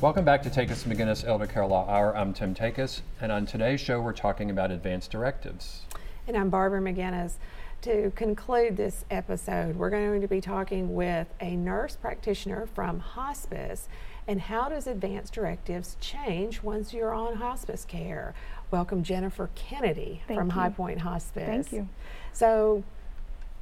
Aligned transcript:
Welcome 0.00 0.24
back 0.24 0.42
to 0.44 0.48
Takis 0.48 0.84
McGinnis 0.84 1.26
Elder 1.26 1.46
Care 1.46 1.66
Law 1.66 1.86
Hour. 1.86 2.16
I'm 2.16 2.32
Tim 2.32 2.54
Takis, 2.54 3.02
and 3.20 3.30
on 3.30 3.44
today's 3.44 3.82
show, 3.82 4.00
we're 4.00 4.14
talking 4.14 4.48
about 4.48 4.70
advanced 4.70 5.10
directives. 5.10 5.82
And 6.26 6.38
I'm 6.38 6.48
Barbara 6.48 6.80
McGinnis. 6.80 7.34
To 7.82 8.10
conclude 8.12 8.78
this 8.78 9.04
episode, 9.10 9.76
we're 9.76 9.90
going 9.90 10.22
to 10.22 10.26
be 10.26 10.40
talking 10.40 10.94
with 10.94 11.26
a 11.38 11.54
nurse 11.54 11.96
practitioner 11.96 12.66
from 12.74 13.00
hospice 13.00 13.88
and 14.26 14.40
how 14.40 14.70
does 14.70 14.86
advanced 14.86 15.34
directives 15.34 15.98
change 16.00 16.62
once 16.62 16.94
you're 16.94 17.12
on 17.12 17.36
hospice 17.36 17.84
care. 17.84 18.32
Welcome, 18.70 19.02
Jennifer 19.02 19.50
Kennedy 19.54 20.22
Thank 20.26 20.40
from 20.40 20.48
you. 20.48 20.54
High 20.54 20.70
Point 20.70 21.00
Hospice. 21.00 21.44
Thank 21.44 21.72
you. 21.72 21.88
So, 22.32 22.84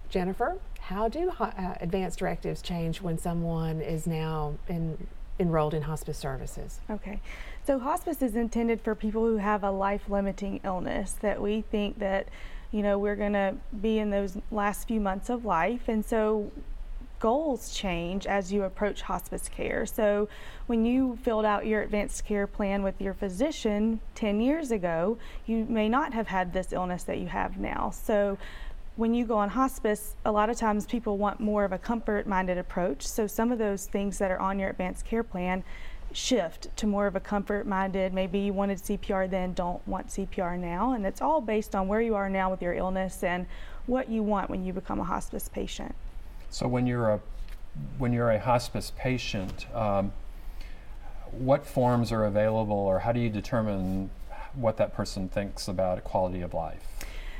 Jennifer, 0.08 0.58
how 0.78 1.08
do 1.08 1.30
ho- 1.30 1.46
uh, 1.46 1.74
advanced 1.80 2.20
directives 2.20 2.62
change 2.62 3.02
when 3.02 3.18
someone 3.18 3.80
is 3.80 4.06
now 4.06 4.54
in, 4.68 5.08
enrolled 5.38 5.74
in 5.74 5.82
hospice 5.82 6.18
services? 6.18 6.80
Okay. 6.90 7.20
So 7.66 7.78
hospice 7.78 8.22
is 8.22 8.34
intended 8.34 8.80
for 8.80 8.94
people 8.94 9.24
who 9.26 9.36
have 9.36 9.62
a 9.62 9.70
life-limiting 9.70 10.60
illness 10.64 11.12
that 11.20 11.40
we 11.40 11.62
think 11.62 11.98
that, 11.98 12.28
you 12.72 12.82
know, 12.82 12.98
we're 12.98 13.16
going 13.16 13.34
to 13.34 13.54
be 13.80 13.98
in 13.98 14.10
those 14.10 14.38
last 14.50 14.88
few 14.88 15.00
months 15.00 15.28
of 15.28 15.44
life. 15.44 15.88
And 15.88 16.04
so 16.04 16.50
goals 17.20 17.74
change 17.74 18.26
as 18.26 18.52
you 18.52 18.62
approach 18.62 19.02
hospice 19.02 19.48
care. 19.48 19.84
So 19.86 20.28
when 20.66 20.84
you 20.84 21.18
filled 21.22 21.44
out 21.44 21.66
your 21.66 21.82
advanced 21.82 22.24
care 22.24 22.46
plan 22.46 22.82
with 22.82 23.00
your 23.00 23.14
physician 23.14 24.00
10 24.14 24.40
years 24.40 24.70
ago, 24.70 25.18
you 25.46 25.64
may 25.68 25.88
not 25.88 26.14
have 26.14 26.28
had 26.28 26.52
this 26.52 26.72
illness 26.72 27.02
that 27.04 27.18
you 27.18 27.26
have 27.26 27.58
now. 27.58 27.90
So 27.90 28.38
when 28.98 29.14
you 29.14 29.24
go 29.24 29.38
on 29.38 29.48
hospice, 29.50 30.16
a 30.24 30.32
lot 30.32 30.50
of 30.50 30.56
times 30.56 30.84
people 30.84 31.18
want 31.18 31.38
more 31.38 31.64
of 31.64 31.70
a 31.70 31.78
comfort 31.78 32.26
minded 32.26 32.58
approach. 32.58 33.06
So 33.06 33.28
some 33.28 33.52
of 33.52 33.58
those 33.60 33.86
things 33.86 34.18
that 34.18 34.32
are 34.32 34.40
on 34.40 34.58
your 34.58 34.70
advanced 34.70 35.04
care 35.04 35.22
plan 35.22 35.62
shift 36.12 36.76
to 36.78 36.86
more 36.88 37.06
of 37.06 37.14
a 37.14 37.20
comfort 37.20 37.64
minded. 37.64 38.12
Maybe 38.12 38.40
you 38.40 38.52
wanted 38.52 38.78
CPR 38.78 39.30
then, 39.30 39.52
don't 39.52 39.86
want 39.86 40.08
CPR 40.08 40.58
now. 40.58 40.94
And 40.94 41.06
it's 41.06 41.22
all 41.22 41.40
based 41.40 41.76
on 41.76 41.86
where 41.86 42.00
you 42.00 42.16
are 42.16 42.28
now 42.28 42.50
with 42.50 42.60
your 42.60 42.74
illness 42.74 43.22
and 43.22 43.46
what 43.86 44.08
you 44.08 44.24
want 44.24 44.50
when 44.50 44.64
you 44.64 44.72
become 44.72 44.98
a 44.98 45.04
hospice 45.04 45.48
patient. 45.48 45.94
So 46.50 46.66
when 46.66 46.88
you're 46.88 47.08
a 47.08 47.20
when 47.98 48.12
you're 48.12 48.32
a 48.32 48.40
hospice 48.40 48.90
patient, 48.96 49.72
um, 49.72 50.10
what 51.30 51.64
forms 51.64 52.10
are 52.10 52.24
available, 52.24 52.74
or 52.74 52.98
how 52.98 53.12
do 53.12 53.20
you 53.20 53.30
determine 53.30 54.10
what 54.54 54.76
that 54.78 54.92
person 54.92 55.28
thinks 55.28 55.68
about 55.68 56.02
quality 56.02 56.40
of 56.40 56.52
life? 56.52 56.97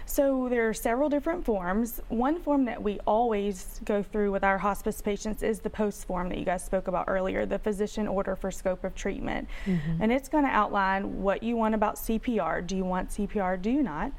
So 0.08 0.48
there 0.48 0.66
are 0.66 0.72
several 0.72 1.10
different 1.10 1.44
forms. 1.44 2.00
One 2.08 2.40
form 2.40 2.64
that 2.64 2.82
we 2.82 2.98
always 3.00 3.78
go 3.84 4.02
through 4.02 4.32
with 4.32 4.42
our 4.42 4.56
hospice 4.56 5.02
patients 5.02 5.42
is 5.42 5.60
the 5.60 5.68
post 5.68 6.06
form 6.06 6.30
that 6.30 6.38
you 6.38 6.46
guys 6.46 6.64
spoke 6.64 6.88
about 6.88 7.04
earlier, 7.08 7.44
the 7.44 7.58
physician 7.58 8.08
order 8.08 8.34
for 8.34 8.50
scope 8.50 8.84
of 8.84 8.94
treatment. 8.94 9.46
Mm-hmm. 9.66 10.02
And 10.02 10.10
it's 10.10 10.30
going 10.30 10.44
to 10.44 10.50
outline 10.50 11.22
what 11.22 11.42
you 11.42 11.56
want 11.56 11.74
about 11.74 11.96
CPR. 11.96 12.66
Do 12.66 12.74
you 12.74 12.86
want 12.86 13.10
CPR? 13.10 13.60
Do 13.60 13.70
you 13.70 13.82
not? 13.82 14.12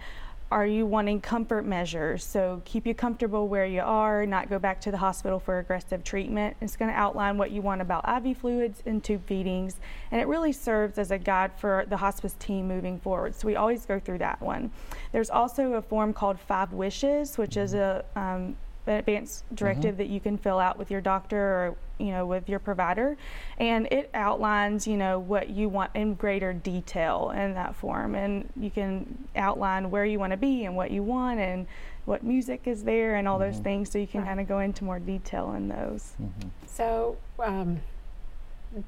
Are 0.52 0.66
you 0.66 0.88
wanting 0.88 1.22
comfort 1.22 1.64
measures? 1.64 2.24
So 2.24 2.64
keep 2.66 2.88
you 2.88 2.96
comfortable 2.96 3.48
where 3.48 3.68
you 3.68 3.82
are, 3.82 4.26
not 4.26 4.50
go 4.50 4.58
back 4.58 4.82
to 4.82 4.92
the 4.92 4.98
hospital 4.98 5.40
for 5.40 5.60
aggressive 5.60 6.04
treatment. 6.04 6.58
It's 6.60 6.76
going 6.76 6.90
to 6.90 6.98
outline 6.98 7.38
what 7.38 7.52
you 7.52 7.62
want 7.62 7.82
about 7.82 8.04
IV 8.26 8.38
fluids 8.38 8.82
and 8.88 9.04
tube 9.04 9.24
feedings, 9.28 9.76
and 10.12 10.20
it 10.20 10.28
really 10.28 10.52
serves 10.52 10.98
as 10.98 11.12
a 11.12 11.20
guide 11.20 11.52
for 11.56 11.86
the 11.88 11.98
hospice 11.98 12.34
team 12.40 12.68
moving 12.68 13.00
forward. 13.00 13.36
So 13.36 13.46
we 13.46 13.58
always 13.58 13.86
go 13.86 14.00
through 14.00 14.18
that 14.20 14.42
one. 14.42 14.72
There's 15.12 15.30
also 15.30 15.74
a 15.74 15.84
form 15.84 16.14
called 16.14 16.40
Five 16.40 16.74
Wishes, 16.74 17.38
which 17.38 17.56
is 17.56 17.76
a 17.76 18.04
um, 18.16 18.58
an 18.90 18.98
advanced 18.98 19.44
directive 19.56 19.92
mm-hmm. 19.92 19.98
that 19.98 20.10
you 20.10 20.20
can 20.20 20.38
fill 20.38 20.60
out 20.60 20.78
with 20.78 20.90
your 20.92 21.02
doctor 21.02 21.38
or 21.40 21.76
you 21.98 22.12
know 22.12 22.26
with 22.26 22.50
your 22.50 22.60
provider. 22.60 23.18
And 23.58 23.88
it 23.92 24.10
outlines 24.14 24.88
you 24.88 24.98
know 24.98 25.20
what 25.20 25.50
you 25.50 25.70
want 25.70 25.92
in 25.96 26.16
greater 26.16 26.54
detail 26.54 27.32
in 27.36 27.54
that 27.54 27.76
form. 27.76 28.16
And 28.16 28.50
you 28.60 28.72
can 28.72 29.28
outline 29.36 29.92
where 29.92 30.06
you 30.06 30.20
want 30.20 30.32
to 30.32 30.38
be 30.38 30.66
and 30.66 30.76
what 30.76 30.92
you 30.92 31.04
want 31.04 31.40
and 31.40 31.68
what 32.06 32.24
music 32.24 32.62
is 32.66 32.84
there 32.84 33.16
and 33.16 33.28
all 33.28 33.38
those 33.38 33.56
mm-hmm. 33.56 33.64
things. 33.64 33.92
So 33.92 34.00
you 34.00 34.08
can 34.08 34.22
Right. 34.22 34.30
kind 34.30 34.40
of 34.40 34.48
go 34.48 34.60
into 34.60 34.84
more 34.84 35.00
detail 35.00 35.54
in 35.54 35.68
those. 35.68 36.14
Mm-hmm. 36.22 36.50
So, 36.66 37.18
um, 37.38 37.82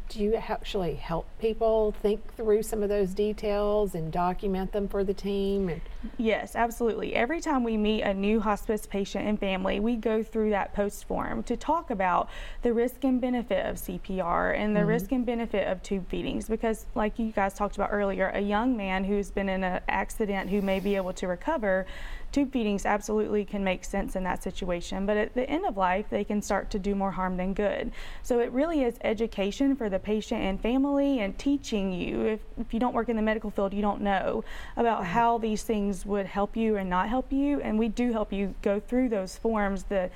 do 0.10 0.20
you 0.20 0.36
actually 0.36 0.96
help 0.96 1.28
people 1.40 1.94
think 2.04 2.36
through 2.36 2.62
some 2.62 2.84
of 2.84 2.90
those 2.90 3.14
details 3.14 3.96
and 3.96 4.12
document 4.12 4.72
them 4.72 4.88
for 4.88 5.04
the 5.04 5.14
team? 5.14 5.70
And 5.70 5.82
Yes, 6.18 6.56
absolutely. 6.56 7.16
Every 7.16 7.42
time 7.42 7.64
we 7.64 7.78
meet 7.78 8.02
a 8.04 8.14
new 8.14 8.40
hospice 8.40 8.86
patient 8.86 9.28
and 9.28 9.40
family, 9.40 9.80
we 9.80 9.96
go 9.96 10.22
through 10.22 10.52
that 10.52 10.74
post 10.74 11.06
form 11.06 11.44
to 11.44 11.58
talk 11.58 11.90
about 11.90 12.30
the 12.62 12.74
risk 12.74 13.04
and 13.04 13.20
benefit 13.20 13.66
of 13.66 13.78
CPR 13.78 14.56
and 14.56 14.76
the 14.76 14.82
mm-hmm. 14.82 14.90
risk 14.90 15.12
and 15.12 15.26
benefit 15.26 15.68
of 15.68 15.82
tube 15.82 16.08
feedings. 16.10 16.48
Because, 16.48 16.86
like 16.94 17.18
you 17.18 17.32
guys 17.32 17.54
talked 17.54 17.76
about 17.76 17.90
earlier, 17.92 18.30
a 18.30 18.42
young 18.42 18.78
man 18.78 19.04
who's 19.04 19.32
been 19.32 19.50
in 19.50 19.64
an 19.64 19.82
accident 19.88 20.50
who 20.50 20.62
may 20.62 20.80
be 20.80 20.96
able 20.96 21.14
to 21.14 21.28
recover, 21.28 21.86
tube 22.32 22.52
feedings 22.52 22.86
absolutely 22.86 23.46
can 23.46 23.64
make 23.64 23.84
sense 23.84 24.16
in 24.16 24.24
that 24.24 24.42
situation. 24.42 25.06
But 25.06 25.18
at 25.18 25.34
the 25.34 25.50
end 25.50 25.66
of 25.66 25.78
life, 25.78 26.06
they 26.10 26.24
can 26.24 26.42
start 26.42 26.70
to 26.72 26.80
do 26.80 26.96
more 26.96 27.12
harm 27.12 27.38
than 27.38 27.54
good. 27.54 27.92
So 28.24 28.40
it 28.40 28.52
really 28.52 28.84
is 28.84 28.96
education 29.04 29.71
for 29.76 29.90
the 29.90 30.00
patient 30.00 30.42
and 30.42 30.62
family 30.62 31.20
and 31.20 31.38
teaching 31.38 31.92
you. 31.92 32.26
If, 32.26 32.40
if 32.60 32.74
you 32.74 32.80
don't 32.80 32.94
work 32.94 33.10
in 33.10 33.16
the 33.16 33.22
medical 33.22 33.50
field, 33.50 33.74
you 33.74 33.82
don't 33.82 34.02
know 34.02 34.44
about 34.78 35.02
mm-hmm. 35.02 35.12
how 35.12 35.38
these 35.38 35.64
things 35.64 36.06
would 36.06 36.26
help 36.26 36.56
you 36.56 36.78
and 36.78 36.90
not 36.90 37.10
help 37.10 37.32
you. 37.32 37.62
And 37.62 37.78
we 37.78 37.88
do 37.88 38.12
help 38.12 38.32
you 38.32 38.56
go 38.62 38.80
through 38.80 39.10
those 39.10 39.38
forms, 39.38 39.84
the, 39.84 40.10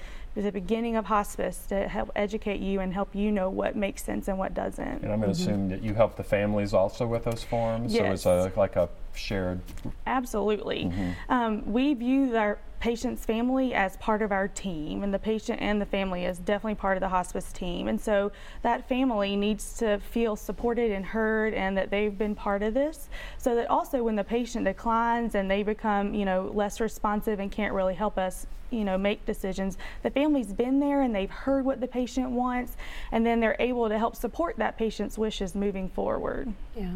the 0.44 0.52
beginning 0.52 0.96
of 0.96 1.06
hospice, 1.06 1.66
to 1.70 1.88
help 1.88 2.12
educate 2.16 2.60
you 2.60 2.82
and 2.82 2.94
help 2.94 3.16
you 3.16 3.32
know 3.32 3.50
what 3.50 3.76
makes 3.76 4.04
sense 4.04 4.28
and 4.28 4.38
what 4.38 4.54
doesn't. 4.54 5.04
And 5.04 5.12
I'm 5.12 5.22
going 5.22 5.34
to 5.34 5.42
assume 5.42 5.70
that 5.70 5.82
you 5.82 5.94
help 5.94 6.16
the 6.16 6.24
families 6.24 6.74
also 6.74 7.08
with 7.08 7.24
those 7.24 7.44
forms. 7.44 7.96
So 7.96 8.04
it's 8.04 8.26
a, 8.26 8.52
like 8.56 8.76
a 8.76 8.90
shared. 9.14 9.62
Absolutely. 10.06 10.92
Um, 11.30 11.72
we 11.72 11.94
view 11.94 12.36
our 12.36 12.60
patient's 12.82 13.26
family 13.26 13.74
as 13.74 13.98
part 13.98 14.22
of 14.22 14.32
our 14.32 14.48
team, 14.48 15.02
and 15.02 15.14
the 15.14 15.18
patient 15.18 15.60
and 15.62 15.82
the 15.82 15.86
family 15.86 16.26
is 16.26 16.38
definitely 16.38 16.76
part 16.76 16.98
of 16.98 17.02
the 17.02 17.08
hospice 17.08 17.52
team. 17.52 17.88
And 17.88 18.00
so 18.00 18.32
that 18.62 18.88
family 18.88 19.36
needs 19.36 19.78
to 19.78 20.00
feel 20.12 20.36
supported 20.36 20.92
and 20.92 21.04
heard, 21.06 21.54
and 21.54 21.76
that 21.78 21.90
they've 21.90 22.16
been 22.16 22.36
part 22.36 22.62
of 22.62 22.74
this, 22.74 23.10
so 23.38 23.56
that 23.56 23.70
also 23.70 24.04
when 24.04 24.16
the 24.16 24.24
patient 24.24 24.66
declines 24.66 25.34
and 25.34 25.50
they 25.50 25.64
become, 25.64 26.14
you 26.14 26.26
know, 26.26 26.52
less 26.54 26.80
responsive 26.80 27.40
and 27.40 27.52
can't 27.52 27.74
really 27.74 27.96
help 27.96 28.18
us, 28.18 28.46
you 28.72 28.84
know, 28.84 28.98
make 28.98 29.26
decisions, 29.26 29.78
the 30.04 30.10
family's 30.10 30.54
been 30.54 30.80
there 30.80 31.02
and 31.02 31.14
they've 31.16 31.30
heard 31.30 31.66
what 31.66 31.82
the 31.82 31.88
patient 31.88 32.32
wants, 32.32 32.76
and 33.12 33.26
then 33.26 33.40
they're 33.40 33.56
able 33.60 33.90
to 33.90 33.98
help 33.98 34.16
support 34.16 34.58
that 34.58 34.78
patient's 34.78 35.18
wishes 35.18 35.56
moving 35.56 35.90
forward. 35.90 36.54
yeah, 36.76 36.96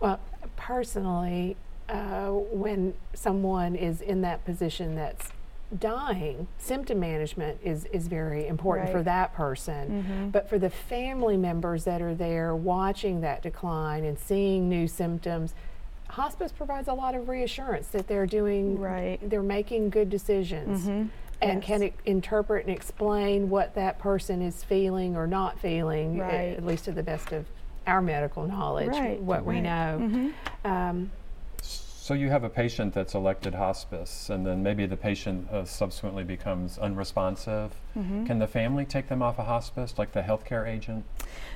well, 0.00 0.18
personally, 0.56 1.56
uh, 1.88 2.28
when 2.28 2.94
someone 3.14 3.74
is 3.74 4.00
in 4.00 4.22
that 4.22 4.44
position 4.44 4.94
that's 4.94 5.30
dying, 5.78 6.48
symptom 6.58 6.98
management 6.98 7.58
is, 7.62 7.84
is 7.86 8.08
very 8.08 8.46
important 8.46 8.90
for 8.90 9.02
that 9.02 9.34
person. 9.34 10.30
But 10.32 10.48
for 10.48 10.58
the 10.58 10.70
family 10.70 11.36
members 11.36 11.84
that 11.84 12.02
are 12.02 12.14
there 12.14 12.56
watching 12.56 13.20
that 13.20 13.42
decline 13.42 14.04
and 14.04 14.18
seeing 14.18 14.68
new 14.68 14.88
symptoms, 14.88 15.54
hospice 16.10 16.52
provides 16.52 16.88
a 16.88 16.94
lot 16.94 17.14
of 17.14 17.28
reassurance 17.28 17.88
that 17.88 18.06
they're 18.08 18.26
doing, 18.26 18.78
Right. 18.78 19.18
they're 19.22 19.42
making 19.42 19.90
good 19.90 20.10
decisions. 20.10 20.86
And 20.86 21.10
Yes. 21.42 21.64
can 21.64 21.82
it 21.82 21.94
interpret 22.04 22.66
and 22.66 22.74
explain 22.74 23.48
what 23.48 23.74
that 23.74 23.98
person 23.98 24.42
is 24.42 24.62
feeling 24.62 25.16
or 25.16 25.26
not 25.26 25.58
feeling, 25.58 26.18
Right. 26.18 26.54
at 26.56 26.64
least 26.66 26.84
to 26.86 26.92
the 26.92 27.02
best 27.02 27.32
of 27.32 27.46
our 27.86 28.02
medical 28.02 28.46
knowledge, 28.46 28.88
Right, 28.90 29.20
what 29.22 29.44
we 29.46 29.54
right. 29.54 29.62
know. 29.62 30.30
Um, 30.64 31.10
So 32.02 32.14
you 32.14 32.30
have 32.30 32.44
a 32.44 32.48
patient 32.48 32.94
that's 32.94 33.14
elected 33.14 33.54
hospice, 33.54 34.30
and 34.30 34.46
then 34.46 34.62
maybe 34.62 34.86
the 34.86 34.96
patient 34.96 35.50
uh, 35.50 35.66
subsequently 35.66 36.24
becomes 36.24 36.78
unresponsive. 36.78 37.72
Can 38.26 38.38
the 38.38 38.46
family 38.46 38.86
take 38.86 39.08
them 39.08 39.20
off 39.20 39.38
of 39.38 39.44
hospice, 39.44 39.98
like 39.98 40.12
the 40.12 40.22
healthcare 40.22 40.66
agent? 40.66 41.04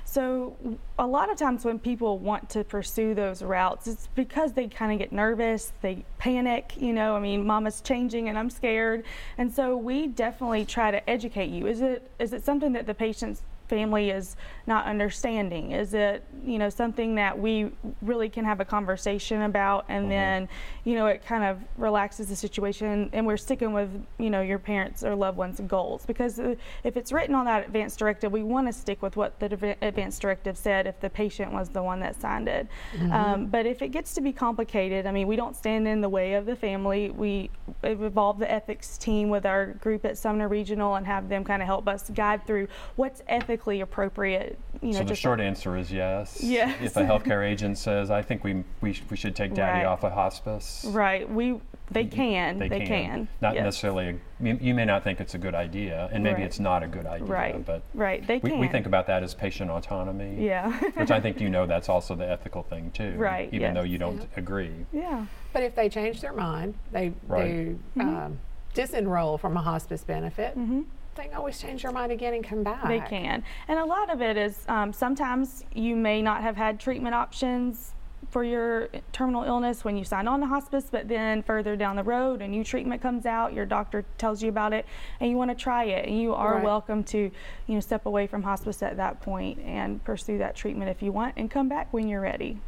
So, 0.05 0.55
a 0.99 1.07
lot 1.07 1.31
of 1.31 1.39
times 1.39 1.65
when 1.65 1.79
people 1.79 2.19
want 2.19 2.51
to 2.51 2.63
pursue 2.63 3.15
those 3.15 3.43
routes, 3.43 3.87
it's 3.87 4.09
because 4.15 4.53
they 4.53 4.69
kind 4.69 4.93
of 4.93 4.99
get 4.99 5.13
nervous, 5.13 5.73
they 5.81 6.05
panic, 6.19 6.75
you 6.79 6.93
know, 6.93 7.17
I 7.17 7.21
mean, 7.21 7.47
mama's 7.47 7.81
changing 7.81 8.29
and 8.29 8.39
I'm 8.39 8.51
scared. 8.51 9.05
And 9.39 9.53
so 9.53 9.79
we 9.79 10.09
definitely 10.09 10.67
try 10.67 10.91
to 10.91 11.09
educate 11.09 11.49
you. 11.49 11.67
Is 11.67 11.81
it 11.81 12.11
is 12.19 12.35
it 12.35 12.45
something 12.45 12.75
that 12.75 12.87
the 12.87 12.95
patient's 12.95 13.41
family 13.69 14.11
is 14.11 14.37
not 14.67 14.87
understanding? 14.87 15.73
Is 15.73 15.95
it, 15.95 16.25
you 16.45 16.59
know, 16.59 16.69
something 16.69 17.15
that 17.17 17.39
we 17.39 17.71
really 18.03 18.29
can 18.29 18.45
have 18.45 18.61
a 18.61 18.65
conversation 18.65 19.43
about 19.43 19.85
and 19.89 20.11
then, 20.11 20.49
you 20.85 20.95
know, 20.95 21.07
it 21.07 21.25
kind 21.25 21.45
of 21.45 21.59
relaxes 21.77 22.29
the 22.29 22.37
situation 22.37 23.11
and 23.13 23.27
we're 23.27 23.37
sticking 23.37 23.73
with, 23.73 23.91
you 24.19 24.31
know, 24.31 24.41
your 24.41 24.59
parents 24.59 25.03
or 25.05 25.15
loved 25.15 25.39
ones' 25.39 25.61
goals 25.67 26.05
because 26.07 26.39
uh, 26.39 26.55
if 26.83 26.97
it's 26.97 27.13
written 27.13 27.35
on 27.35 27.45
that 27.47 27.67
advance 27.67 27.97
directive, 27.97 28.33
we 28.33 28.43
want 28.43 28.67
to 28.67 28.73
stick 28.73 29.03
with 29.03 29.17
what 29.17 29.39
the 29.41 29.77
advance 29.83 30.19
directive 30.19 30.57
said 30.57 30.87
if 30.87 31.01
the 31.01 31.11
patient 31.11 31.53
was 31.53 31.69
the 31.69 31.83
one 31.83 32.01
that 32.01 32.21
signed 32.21 32.49
it. 32.49 32.67
Um, 33.13 33.47
but 33.47 33.67
if 33.67 33.83
it 33.83 33.89
gets 33.89 34.15
to 34.15 34.21
be 34.21 34.33
complicated, 34.33 35.07
I 35.07 35.13
mean, 35.13 35.27
we 35.27 35.37
don't 35.37 35.57
stand 35.57 35.89
in 35.89 36.01
the 36.01 36.09
way 36.09 36.35
of 36.35 36.47
the 36.47 36.57
family. 36.57 37.11
We 37.11 37.51
involve 37.83 38.39
the 38.39 38.51
ethics 38.51 38.99
team 38.99 39.29
with 39.31 39.47
our 39.47 39.67
group 39.67 40.05
at 40.05 40.17
Sumner 40.19 40.49
Regional 40.49 40.97
and 40.97 41.07
have 41.07 41.29
them 41.29 41.45
kind 41.45 41.63
of 41.63 41.67
help 41.67 41.89
us 41.89 42.11
guide 42.11 42.47
through 42.47 42.69
what's 42.97 43.23
ethically 43.29 43.55
medically 43.65 43.81
appropriate. 43.81 44.59
You 44.83 44.89
know, 44.89 44.99
So 44.99 44.99
the 45.01 45.09
just 45.11 45.23
short 45.23 45.41
answer 45.41 45.77
is 45.77 45.91
yes. 45.91 46.41
Yes. 46.43 46.77
If 46.83 46.97
a 46.97 47.03
healthcare 47.03 47.47
agent 47.47 47.79
says, 47.79 48.11
I 48.11 48.23
think 48.23 48.45
we, 48.45 48.63
we, 48.81 48.93
sh- 48.93 49.03
we 49.11 49.17
should 49.17 49.35
take 49.35 49.55
daddy 49.55 49.79
Right. 49.81 49.87
off 49.87 50.05
of 50.05 50.13
hospice. 50.13 50.85
right. 50.89 51.29
We 51.31 51.61
they 51.91 52.07
can 52.07 52.59
They, 52.59 52.87
can. 52.87 53.29
Not 53.43 53.55
yes. 53.55 53.65
necessarily, 53.65 54.09
a, 54.09 54.45
you, 54.45 54.59
you 54.61 54.75
may 54.75 54.87
not 54.87 55.05
think 55.05 55.21
it's 55.21 55.35
a 55.35 55.39
good 55.39 55.55
idea, 55.55 56.09
and 56.13 56.25
maybe 56.25 56.37
Right. 56.37 56.45
it's 56.47 56.59
not 56.59 56.83
a 56.83 56.87
good 56.89 57.05
idea, 57.05 57.27
Right. 57.27 57.65
but 57.67 57.83
Right. 57.93 58.27
They 58.27 58.39
we, 58.39 58.51
can. 58.51 58.59
we 58.59 58.69
think 58.69 58.87
about 58.87 59.07
that 59.09 59.23
as 59.23 59.35
patient 59.35 59.71
autonomy. 59.71 60.43
Yeah. 60.47 60.73
which 60.95 61.11
I 61.11 61.21
think 61.21 61.41
you 61.43 61.51
know 61.51 61.67
that's 61.67 61.89
also 61.91 62.15
the 62.15 62.27
ethical 62.29 62.63
thing 62.63 62.91
too. 62.93 63.13
Right, 63.17 63.51
Even 63.53 63.75
though 63.75 63.83
you 63.83 63.99
don't 63.99 64.17
Yeah. 64.21 64.27
agree. 64.39 64.87
yeah. 64.93 65.27
But 65.53 65.63
if 65.63 65.75
they 65.75 65.89
change 65.91 66.21
their 66.23 66.33
mind, 66.33 66.75
they, 66.91 67.13
Right. 67.29 67.77
they 67.97 68.03
um, 68.03 68.39
disenroll 68.75 69.39
from 69.39 69.57
a 69.57 69.63
hospice 69.63 70.05
benefit, 70.05 70.55
hmm 70.55 70.83
they 71.15 71.25
can 71.25 71.35
always 71.35 71.61
change 71.61 71.83
their 71.83 71.93
mind 71.93 72.13
again 72.13 72.35
and 72.35 72.45
come 72.45 72.63
back. 72.63 72.87
They 72.87 73.01
can. 73.01 73.45
And 73.69 73.79
a 73.79 73.85
lot 73.85 74.11
of 74.11 74.21
it 74.21 74.37
is 74.37 74.65
um, 74.69 74.93
sometimes 74.93 75.65
you 75.75 75.97
may 75.97 76.23
not 76.23 76.43
have 76.43 76.57
had 76.57 76.81
treatment 76.81 77.15
options 77.15 77.93
for 78.31 78.43
your 78.43 78.89
terminal 79.13 79.45
illness 79.45 79.85
when 79.85 79.97
you 79.97 80.03
sign 80.03 80.27
on 80.27 80.41
to 80.41 80.47
hospice, 80.47 80.87
but 80.91 81.07
then 81.07 81.43
further 81.43 81.77
down 81.77 81.95
the 81.95 82.03
road, 82.03 82.43
a 82.43 82.49
new 82.49 82.65
treatment 82.65 83.01
comes 83.01 83.27
out, 83.27 83.53
your 83.53 83.67
doctor 83.67 84.05
tells 84.19 84.43
you 84.43 84.49
about 84.49 84.73
it, 84.73 84.87
and 85.21 85.31
you 85.31 85.37
want 85.37 85.51
to 85.51 85.55
try 85.55 85.85
it. 85.85 86.09
And 86.09 86.21
you 86.21 86.35
are 86.35 86.55
Right. 86.57 86.65
welcome 86.65 87.05
to, 87.05 87.19
you 87.67 87.75
know, 87.75 87.81
step 87.81 88.07
away 88.07 88.27
from 88.27 88.43
hospice 88.43 88.83
at 88.83 88.97
that 88.97 89.21
point 89.21 89.61
and 89.61 90.03
pursue 90.05 90.39
that 90.39 90.57
treatment 90.57 90.91
if 90.91 91.01
you 91.03 91.13
want 91.13 91.35
and 91.37 91.49
come 91.51 91.69
back 91.69 91.93
when 91.93 92.09
you're 92.09 92.23
ready. 92.23 92.59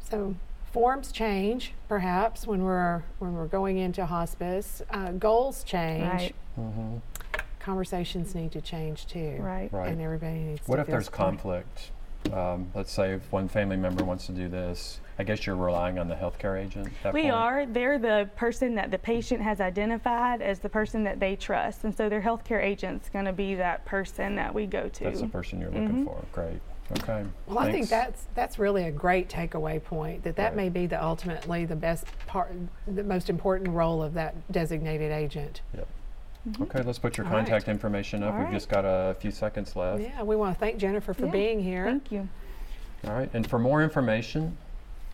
So 0.00 0.34
forms 0.76 1.10
change, 1.10 1.72
perhaps 1.88 2.46
when 2.46 2.62
we're 2.62 3.02
when 3.18 3.32
we're 3.32 3.46
going 3.46 3.78
into 3.78 4.04
hospice. 4.04 4.82
Uh, 4.90 5.10
goals 5.12 5.64
change. 5.64 6.04
Right. 6.04 6.34
hmm 6.54 6.96
Conversations 7.58 8.34
need 8.34 8.52
to 8.52 8.60
change 8.60 9.06
too. 9.06 9.38
Right. 9.40 9.72
Right. 9.72 9.88
And 9.88 10.02
everybody 10.02 10.34
needs 10.38 10.68
What 10.68 10.76
to 10.76 10.82
if 10.82 10.88
there's 10.88 11.08
conflict? 11.08 11.92
Um, 12.30 12.70
let's 12.74 12.92
say 12.92 13.12
if 13.14 13.32
one 13.32 13.48
family 13.48 13.78
member 13.78 14.04
wants 14.04 14.26
to 14.26 14.32
do 14.32 14.48
this, 14.48 15.00
I 15.18 15.24
guess 15.24 15.46
you're 15.46 15.56
relying 15.56 15.98
on 15.98 16.08
the 16.08 16.14
healthcare 16.14 16.62
agent. 16.62 16.88
At 16.88 16.92
that 17.04 17.14
We 17.14 17.22
point? 17.22 17.32
are. 17.34 17.64
They're 17.66 17.98
the 17.98 18.28
person 18.36 18.74
that 18.74 18.90
the 18.90 18.98
patient 18.98 19.40
has 19.40 19.62
identified 19.62 20.42
as 20.42 20.58
the 20.58 20.68
person 20.68 21.04
that 21.04 21.18
they 21.20 21.36
trust. 21.36 21.84
And 21.84 21.96
so 21.96 22.10
their 22.10 22.20
healthcare 22.20 22.62
agent's 22.62 23.08
going 23.08 23.24
to 23.24 23.32
be 23.32 23.54
that 23.54 23.86
person 23.86 24.36
that 24.36 24.54
we 24.54 24.66
go 24.66 24.88
to. 24.90 25.04
That's 25.04 25.22
the 25.22 25.28
person 25.28 25.58
you're 25.58 25.70
looking 25.70 26.04
Mhm. 26.04 26.04
for. 26.04 26.22
Great. 26.32 26.60
Okay. 26.92 27.24
Well, 27.46 27.58
I 27.58 27.72
think 27.72 27.88
that's 27.88 28.26
that's 28.34 28.58
really 28.58 28.84
a 28.84 28.92
great 28.92 29.28
takeaway 29.28 29.82
point. 29.82 30.22
That 30.22 30.36
that 30.36 30.48
Right. 30.48 30.56
may 30.56 30.68
be 30.68 30.86
the 30.86 31.02
ultimately 31.02 31.64
the 31.64 31.74
best 31.76 32.06
part, 32.26 32.52
the 32.86 33.02
most 33.02 33.28
important 33.28 33.70
role 33.70 34.02
of 34.02 34.14
that 34.14 34.34
designated 34.52 35.10
agent. 35.10 35.62
Yep. 35.74 35.88
Mm-hmm. 36.48 36.62
Okay, 36.62 36.82
let's 36.82 37.00
put 37.00 37.16
your 37.16 37.26
All 37.26 37.32
right. 37.32 37.40
contact 37.40 37.66
information 37.68 38.22
up. 38.22 38.32
All 38.32 38.38
We've 38.38 38.44
right. 38.46 38.54
just 38.54 38.68
got 38.68 38.84
a 38.84 39.16
few 39.18 39.32
seconds 39.32 39.74
left. 39.74 40.00
Yeah, 40.00 40.22
we 40.22 40.36
want 40.36 40.54
to 40.54 40.60
thank 40.60 40.78
Jennifer 40.78 41.12
for 41.12 41.26
Yeah, 41.26 41.32
being 41.32 41.60
here. 41.60 41.86
Thank 41.86 42.12
you. 42.12 42.28
All 43.04 43.14
right, 43.14 43.28
and 43.34 43.48
for 43.48 43.58
more 43.58 43.82
information 43.82 44.56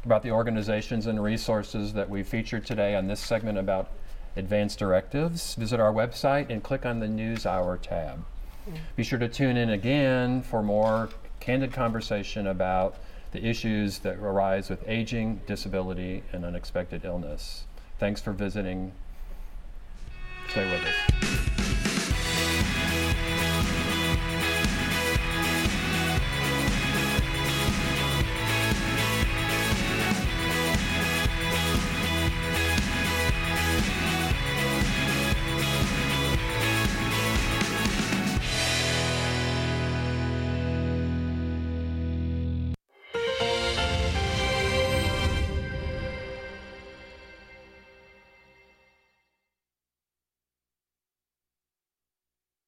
about 0.05 0.23
the 0.23 0.31
organizations 0.31 1.07
and 1.07 1.23
resources 1.23 1.95
that 1.95 2.11
we 2.11 2.23
featured 2.23 2.67
today 2.67 2.95
on 2.95 3.07
this 3.07 3.21
segment 3.21 3.57
about 3.57 3.89
advanced 4.37 4.79
directives, 4.79 5.55
visit 5.55 5.81
our 5.81 5.93
website 5.93 6.51
and 6.51 6.63
click 6.63 6.85
on 6.85 7.01
the 7.01 7.09
News 7.09 7.47
Hour 7.47 7.79
tab. 7.79 8.25
Be 8.97 9.03
sure 9.03 9.19
to 9.19 9.29
tune 9.29 9.57
in 9.57 9.71
again 9.71 10.43
for 10.43 10.63
more 10.63 11.09
candid 11.43 11.73
conversation 11.73 12.47
about 12.47 12.95
the 13.33 13.45
issues 13.45 13.99
that 14.01 14.17
arise 14.19 14.71
with 14.71 14.87
aging, 14.87 15.41
disability, 15.45 16.23
and 16.33 16.45
unexpected 16.45 17.05
illness. 17.05 17.65
Thanks 17.99 18.21
for 18.21 18.33
visiting. 18.33 18.93
Stay 20.49 20.71
with 20.71 20.85
us. 20.85 21.32